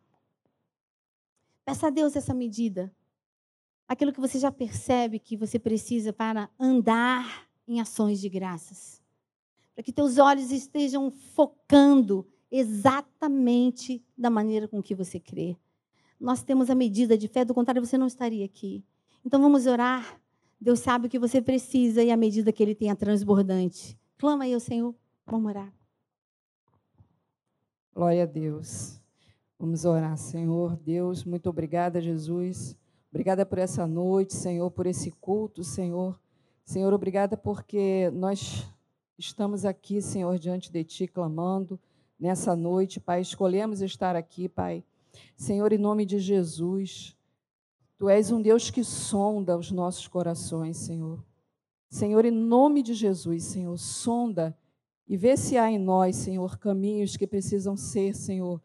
Peça 1.63 1.85
a 1.85 1.89
Deus 1.91 2.15
essa 2.15 2.33
medida. 2.33 2.91
Aquilo 3.87 4.11
que 4.11 4.19
você 4.19 4.39
já 4.39 4.51
percebe 4.51 5.19
que 5.19 5.37
você 5.37 5.59
precisa 5.59 6.11
para 6.11 6.49
andar 6.59 7.47
em 7.67 7.79
ações 7.79 8.19
de 8.19 8.27
graças. 8.27 8.99
Para 9.75 9.83
que 9.83 9.93
teus 9.93 10.17
olhos 10.17 10.51
estejam 10.51 11.11
focando 11.11 12.27
exatamente 12.53 14.05
da 14.15 14.29
maneira 14.29 14.67
com 14.67 14.79
que 14.79 14.93
você 14.93 15.19
crê. 15.19 15.57
Nós 16.19 16.43
temos 16.43 16.69
a 16.69 16.75
medida 16.75 17.17
de 17.17 17.27
fé, 17.27 17.43
do 17.43 17.51
contrário, 17.51 17.83
você 17.83 17.97
não 17.97 18.05
estaria 18.05 18.45
aqui. 18.45 18.85
Então 19.25 19.41
vamos 19.41 19.65
orar. 19.65 20.21
Deus 20.61 20.79
sabe 20.79 21.07
o 21.07 21.09
que 21.09 21.17
você 21.17 21.41
precisa 21.41 22.03
e 22.03 22.11
a 22.11 22.15
medida 22.15 22.53
que 22.53 22.61
Ele 22.61 22.75
tem 22.75 22.91
é 22.91 22.95
transbordante. 22.95 23.99
Clama 24.19 24.43
aí 24.43 24.53
ao 24.53 24.59
Senhor. 24.59 24.93
Vamos 25.25 25.49
orar. 25.49 25.73
Glória 27.91 28.21
a 28.21 28.27
Deus. 28.27 29.01
Vamos 29.57 29.83
orar, 29.83 30.15
Senhor. 30.15 30.77
Deus, 30.77 31.23
muito 31.23 31.49
obrigada, 31.49 31.99
Jesus. 31.99 32.77
Obrigada 33.09 33.47
por 33.47 33.57
essa 33.57 33.87
noite, 33.87 34.35
Senhor, 34.35 34.69
por 34.69 34.85
esse 34.85 35.09
culto, 35.09 35.63
Senhor. 35.63 36.19
Senhor, 36.63 36.93
obrigada 36.93 37.35
porque 37.35 38.11
nós 38.13 38.63
estamos 39.17 39.65
aqui, 39.65 40.01
Senhor, 40.01 40.37
diante 40.37 40.71
de 40.71 40.83
Ti, 40.83 41.07
clamando 41.07 41.79
nessa 42.23 42.55
noite, 42.55 43.01
Pai. 43.01 43.19
Escolhemos 43.19 43.81
estar 43.81 44.15
aqui, 44.15 44.47
Pai. 44.47 44.81
Senhor, 45.35 45.73
em 45.73 45.77
nome 45.77 46.05
de 46.05 46.19
Jesus, 46.19 47.17
Tu 47.97 48.07
és 48.07 48.31
um 48.31 48.41
Deus 48.41 48.71
que 48.71 48.81
sonda 48.81 49.57
os 49.57 49.71
nossos 49.71 50.07
corações, 50.07 50.77
Senhor. 50.77 51.21
Senhor, 51.89 52.23
em 52.23 52.31
nome 52.31 52.81
de 52.81 52.93
Jesus, 52.93 53.43
Senhor, 53.43 53.77
sonda 53.77 54.57
e 55.05 55.17
vê 55.17 55.35
se 55.35 55.57
há 55.57 55.69
em 55.69 55.77
nós, 55.77 56.15
Senhor, 56.15 56.57
caminhos 56.57 57.17
que 57.17 57.27
precisam 57.27 57.75
ser, 57.75 58.15
Senhor, 58.15 58.61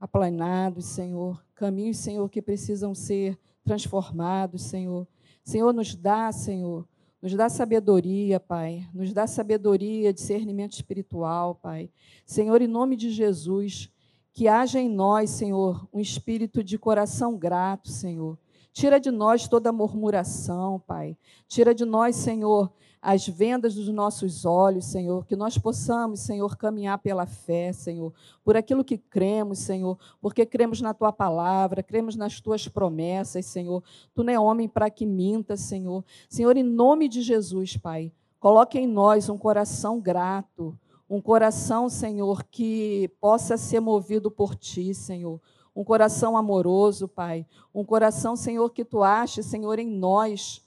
aplanados, 0.00 0.86
Senhor. 0.86 1.44
Caminhos, 1.54 1.98
Senhor, 1.98 2.26
que 2.30 2.40
precisam 2.40 2.94
ser 2.94 3.38
transformados, 3.62 4.62
Senhor. 4.62 5.06
Senhor, 5.44 5.72
nos 5.74 5.94
dá, 5.94 6.32
Senhor, 6.32 6.88
nos 7.22 7.34
dá 7.34 7.48
sabedoria, 7.48 8.40
Pai. 8.40 8.88
Nos 8.92 9.12
dá 9.12 9.28
sabedoria, 9.28 10.12
discernimento 10.12 10.72
espiritual, 10.72 11.54
Pai. 11.54 11.88
Senhor, 12.26 12.60
em 12.60 12.66
nome 12.66 12.96
de 12.96 13.10
Jesus, 13.10 13.88
que 14.32 14.48
haja 14.48 14.80
em 14.80 14.88
nós, 14.88 15.30
Senhor, 15.30 15.88
um 15.92 16.00
espírito 16.00 16.64
de 16.64 16.76
coração 16.76 17.38
grato, 17.38 17.88
Senhor. 17.88 18.36
Tira 18.72 18.98
de 18.98 19.10
nós 19.10 19.46
toda 19.46 19.70
murmuração, 19.70 20.80
Pai. 20.86 21.16
Tira 21.46 21.74
de 21.74 21.84
nós, 21.84 22.16
Senhor, 22.16 22.72
as 23.02 23.28
vendas 23.28 23.74
dos 23.74 23.88
nossos 23.88 24.46
olhos, 24.46 24.86
Senhor, 24.86 25.26
que 25.26 25.36
nós 25.36 25.58
possamos, 25.58 26.20
Senhor, 26.20 26.56
caminhar 26.56 26.98
pela 26.98 27.26
fé, 27.26 27.70
Senhor, 27.72 28.14
por 28.42 28.56
aquilo 28.56 28.82
que 28.82 28.96
cremos, 28.96 29.58
Senhor, 29.58 29.98
porque 30.20 30.46
cremos 30.46 30.80
na 30.80 30.94
tua 30.94 31.12
palavra, 31.12 31.82
cremos 31.82 32.16
nas 32.16 32.40
tuas 32.40 32.66
promessas, 32.66 33.44
Senhor. 33.44 33.82
Tu 34.14 34.22
não 34.22 34.32
é 34.32 34.38
homem 34.38 34.68
para 34.68 34.88
que 34.88 35.04
minta, 35.04 35.54
Senhor. 35.54 36.02
Senhor, 36.28 36.56
em 36.56 36.62
nome 36.62 37.08
de 37.08 37.20
Jesus, 37.20 37.76
Pai, 37.76 38.10
coloque 38.40 38.78
em 38.78 38.86
nós 38.86 39.28
um 39.28 39.36
coração 39.36 40.00
grato, 40.00 40.78
um 41.10 41.20
coração, 41.20 41.90
Senhor, 41.90 42.42
que 42.44 43.10
possa 43.20 43.58
ser 43.58 43.80
movido 43.80 44.30
por 44.30 44.54
ti, 44.54 44.94
Senhor 44.94 45.40
um 45.74 45.84
coração 45.84 46.36
amoroso, 46.36 47.08
Pai. 47.08 47.46
Um 47.74 47.84
coração, 47.84 48.36
Senhor, 48.36 48.68
que 48.70 48.84
tu 48.84 49.02
aches, 49.02 49.46
Senhor, 49.46 49.78
em 49.78 49.88
nós 49.88 50.62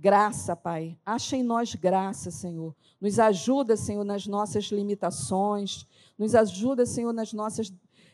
Graça, 0.00 0.54
Pai. 0.54 0.96
Acha 1.04 1.36
em 1.36 1.42
nós 1.42 1.74
graça, 1.74 2.30
Senhor. 2.30 2.72
Nos 3.00 3.18
ajuda, 3.18 3.76
Senhor, 3.76 4.04
nas 4.04 4.28
nossas 4.28 4.66
limitações. 4.66 5.84
Nos 6.16 6.36
ajuda, 6.36 6.86
Senhor, 6.86 7.12
nas 7.12 7.32
nossas 7.32 7.72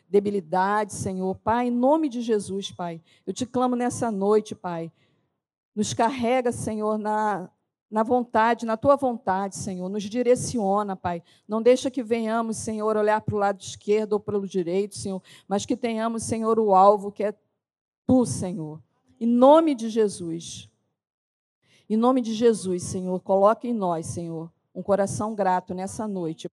debilidades, 0.09 0.95
Senhor. 0.95 1.35
Pai, 1.35 1.67
em 1.67 1.71
nome 1.71 2.09
de 2.09 2.21
Jesus, 2.21 2.71
Pai. 2.71 2.99
Eu 3.23 3.31
te 3.31 3.45
clamo 3.45 3.75
nessa 3.75 4.09
noite, 4.09 4.55
Pai. 4.55 4.91
Nos 5.75 5.93
carrega, 5.93 6.51
Senhor, 6.51 6.97
na, 6.97 7.51
na 7.89 8.03
vontade, 8.03 8.65
na 8.65 8.75
tua 8.75 8.95
vontade, 8.95 9.55
Senhor. 9.55 9.87
Nos 9.89 10.03
direciona, 10.03 10.95
Pai. 10.95 11.23
Não 11.47 11.61
deixa 11.61 11.91
que 11.91 12.03
venhamos, 12.03 12.57
Senhor, 12.57 12.97
olhar 12.97 13.21
para 13.21 13.35
o 13.35 13.37
lado 13.37 13.61
esquerdo 13.61 14.13
ou 14.13 14.19
para 14.19 14.37
o 14.37 14.47
direito, 14.47 14.95
Senhor, 14.95 15.21
mas 15.47 15.65
que 15.65 15.77
tenhamos, 15.77 16.23
Senhor, 16.23 16.59
o 16.59 16.73
alvo 16.73 17.11
que 17.11 17.23
é 17.23 17.33
tu, 18.05 18.25
Senhor. 18.25 18.81
Em 19.19 19.27
nome 19.27 19.75
de 19.75 19.89
Jesus. 19.89 20.69
Em 21.89 21.95
nome 21.95 22.21
de 22.21 22.33
Jesus, 22.33 22.83
Senhor, 22.83 23.19
coloque 23.21 23.67
em 23.67 23.73
nós, 23.73 24.07
Senhor, 24.07 24.51
um 24.73 24.81
coração 24.81 25.35
grato 25.35 25.73
nessa 25.73 26.07
noite. 26.07 26.49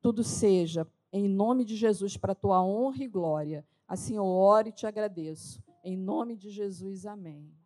Tudo 0.00 0.24
seja 0.24 0.86
em 1.12 1.28
nome 1.28 1.64
de 1.64 1.76
Jesus 1.76 2.16
para 2.16 2.32
a 2.32 2.36
tua 2.36 2.62
honra 2.62 3.04
e 3.04 3.08
glória. 3.08 3.66
Assim 3.86 4.16
eu 4.16 4.24
oro 4.24 4.68
e 4.68 4.72
te 4.72 4.86
agradeço. 4.86 5.62
Em 5.84 5.96
nome 5.96 6.36
de 6.36 6.50
Jesus, 6.50 7.06
amém. 7.06 7.57